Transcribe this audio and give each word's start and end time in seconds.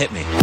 you 0.00 0.08
can't 0.08 0.39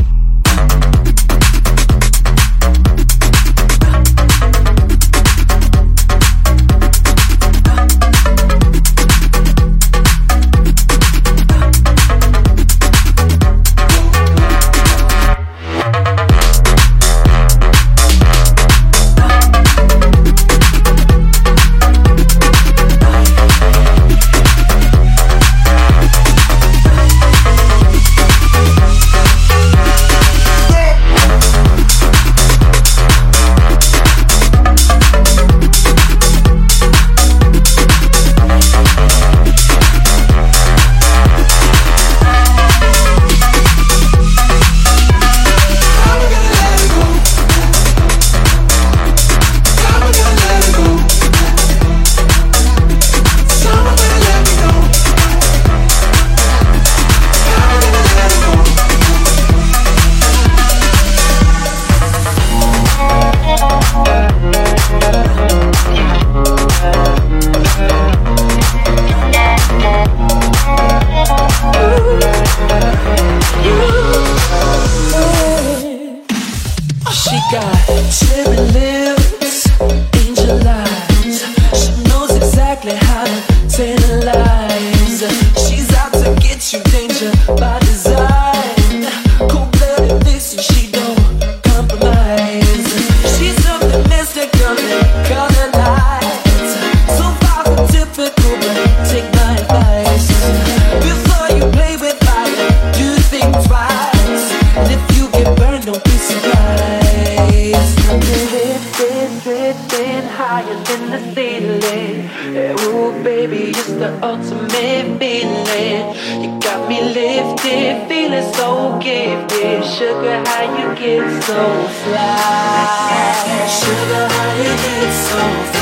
hide. 125.38 125.77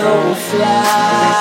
So 0.00 0.34
fly? 0.34 1.37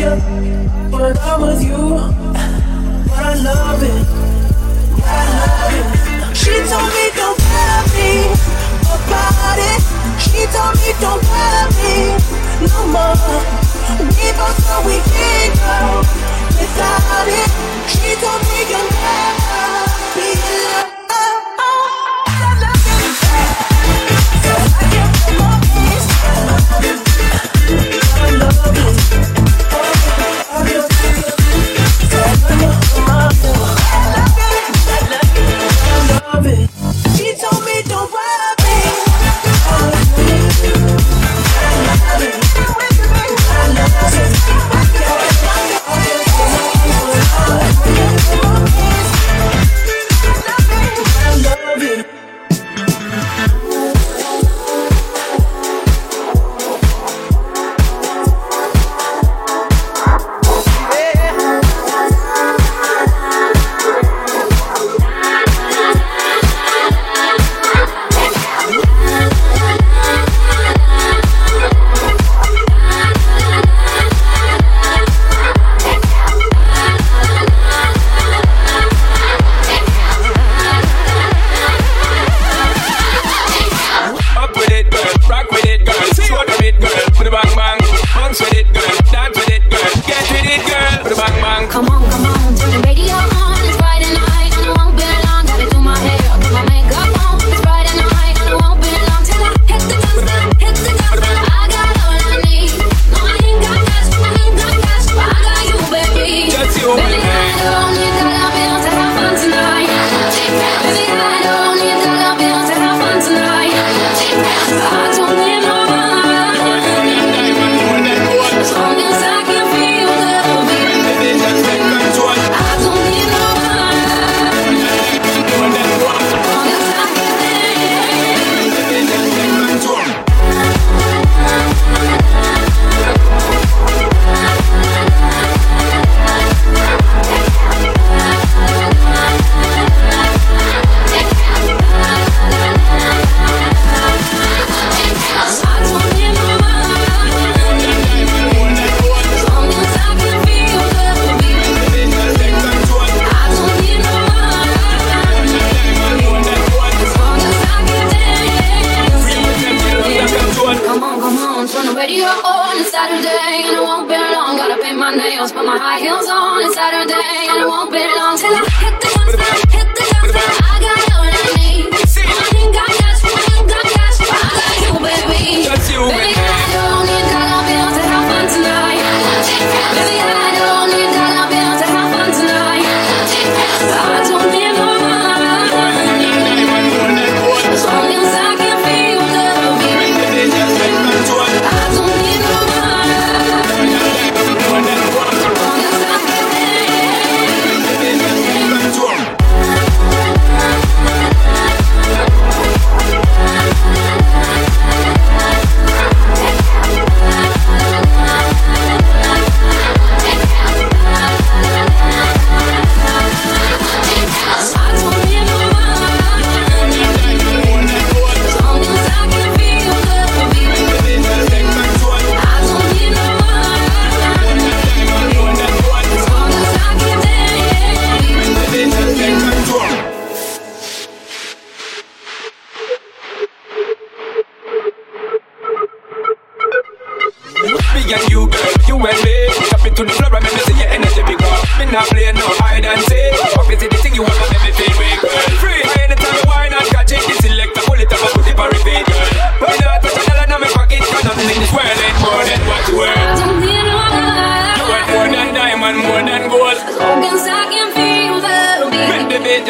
But 0.00 1.18
I'm 1.20 1.42
with 1.42 1.62
you. 1.62 1.76
But 3.04 3.20
I 3.20 3.34
love 3.44 3.82
it. 3.82 4.06
She 6.34 6.52
told 6.70 6.88
me 6.88 7.10
don't 7.14 7.36
about 8.88 9.58
it. 9.60 9.82
She 10.18 10.46
told 10.48 10.74
me 10.80 10.96
don't 11.04 11.20
no 12.64 12.80
more. 12.88 13.40
We 14.00 14.32
both 14.40 14.56
know 14.64 14.80
we 14.88 14.96
can't 15.04 15.52
go 15.60 16.00
without 16.56 17.28
it. 17.28 17.50
She 17.92 18.16
told 18.16 18.40
me 18.48 18.60
be 20.16 20.32
in 20.32 20.54
love. 20.64 20.88
I 28.12 28.30
love 28.40 29.36
it. 29.36 29.39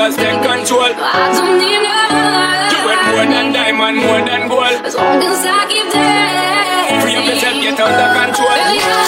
just 0.00 0.18
take 0.18 0.40
control. 0.40 0.92
I 0.96 1.28
don't 1.36 1.60
need 1.60 1.80
no 1.84 1.92
love. 2.08 2.72
You 2.72 2.80
want 2.88 3.02
more 3.12 3.26
than 3.28 3.46
diamond, 3.52 3.96
more 4.00 4.22
than 4.24 4.48
gold. 4.48 4.80
As 4.88 4.94
long 4.96 5.20
as 5.20 5.44
I 5.44 5.60
keep 5.68 5.92
dancing. 5.92 7.00
Free 7.04 7.16
up 7.20 7.24
yourself, 7.28 7.60
get 7.60 7.76
out 7.76 8.00
of 8.00 8.10
control. 8.16 8.99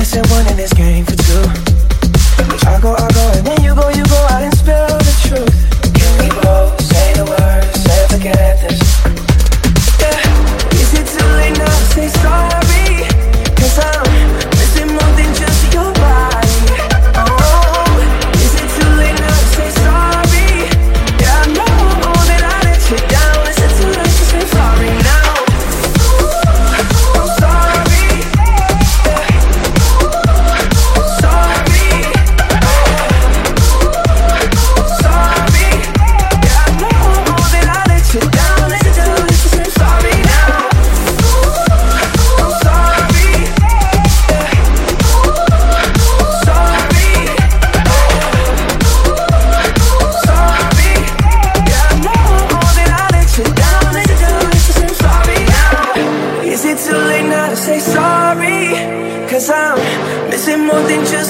innocent 0.00 0.30
one 0.30 0.46
in 0.46 0.56
this 0.56 0.72
game. 0.72 1.09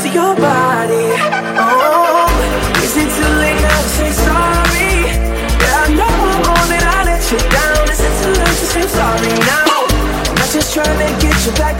close 0.00 0.12
to 0.12 0.14
your 0.14 0.34
body. 0.36 1.06
Oh, 1.58 2.28
is 2.82 2.96
it 2.96 3.10
too 3.16 3.32
late 3.38 3.60
now 3.60 3.82
to 3.82 3.88
say 3.88 4.12
sorry? 4.12 4.90
Yeah, 5.60 5.84
I 5.84 5.94
know 5.94 6.06
I'm 6.06 6.42
wrong 6.42 6.68
that 6.68 6.84
I 6.84 7.04
let 7.04 7.22
you 7.30 7.38
down. 7.38 7.90
Is 7.90 8.00
it 8.00 8.14
too 8.22 8.32
late 8.32 8.58
to 8.60 8.66
say 8.66 8.86
sorry 8.86 9.28
now? 9.46 9.86
I'm 10.28 10.34
not 10.36 10.50
just 10.50 10.74
trying 10.74 10.98
to 10.98 11.26
get 11.26 11.46
you 11.46 11.52
back. 11.52 11.79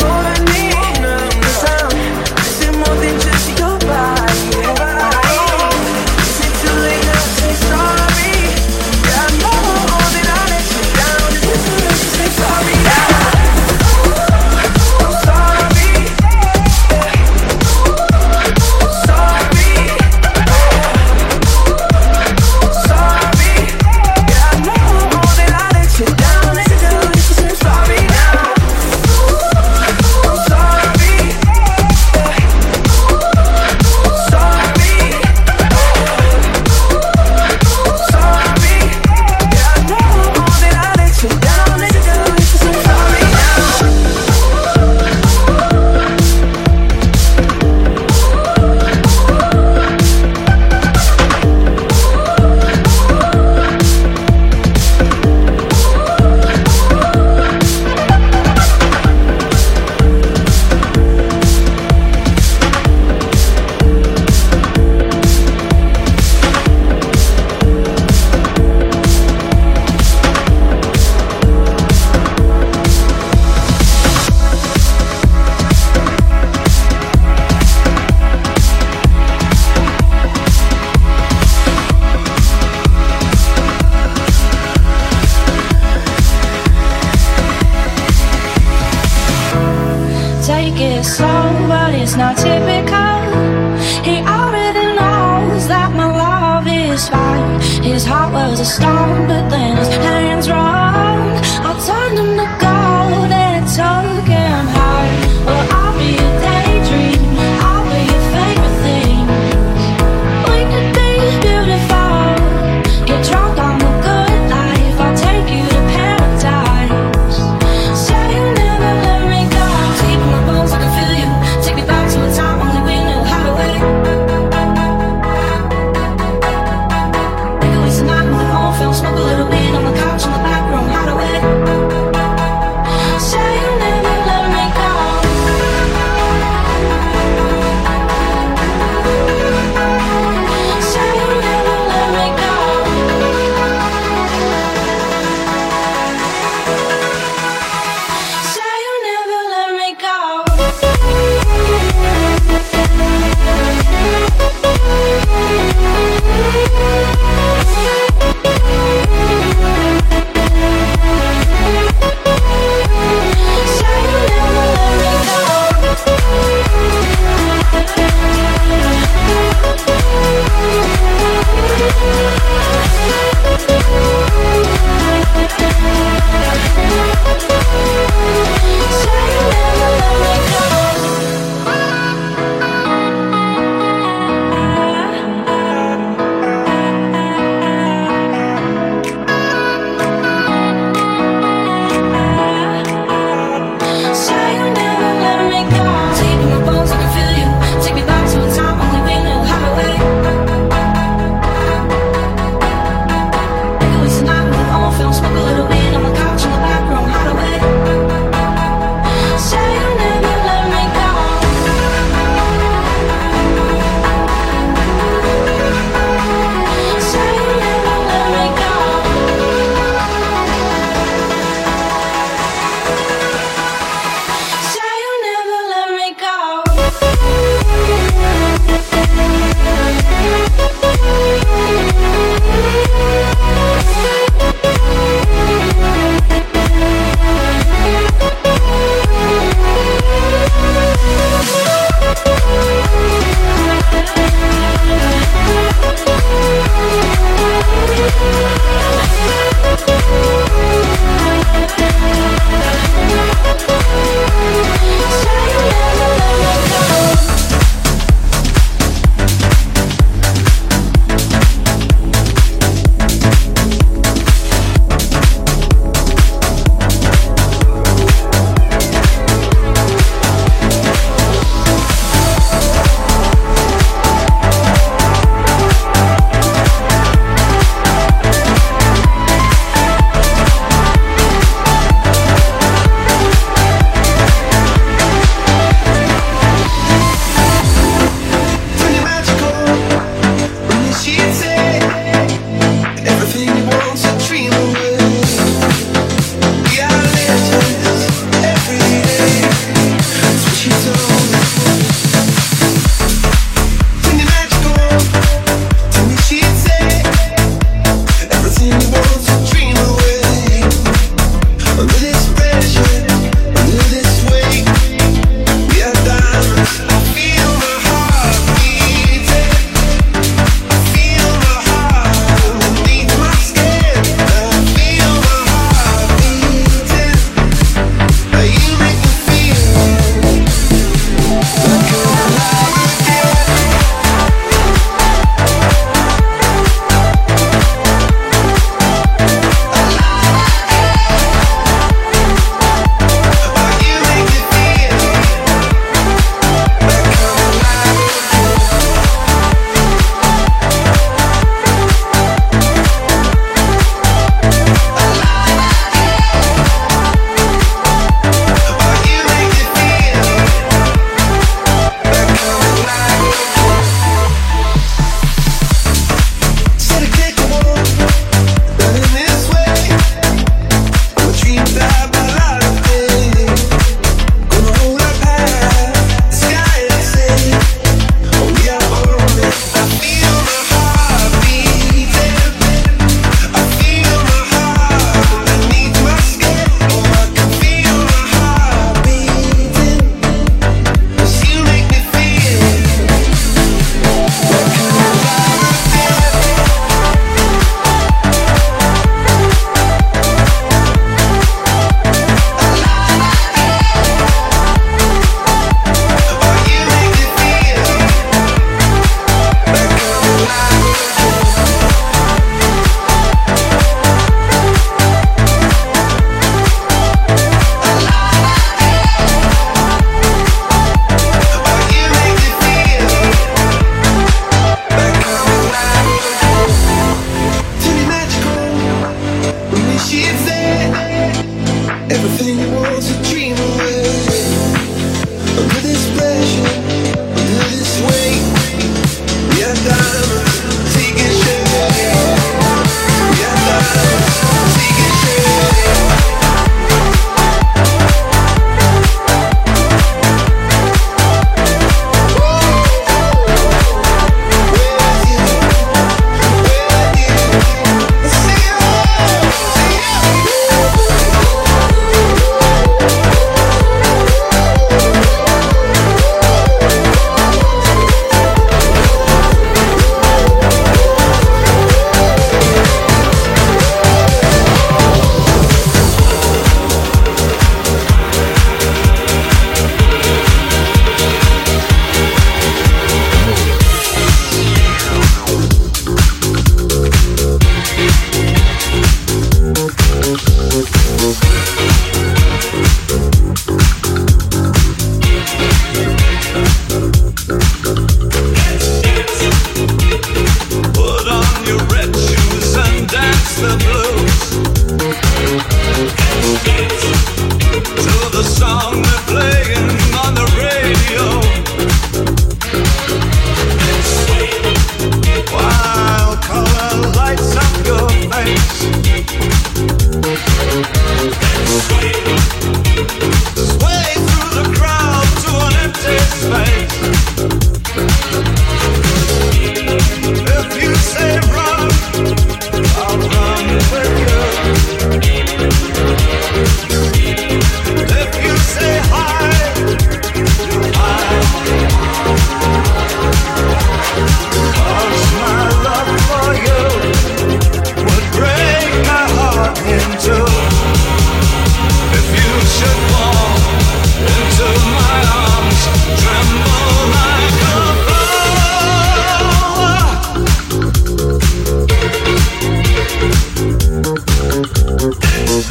It's 565.12 565.70